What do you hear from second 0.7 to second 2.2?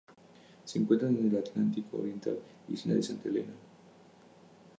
encuentran en el Atlántico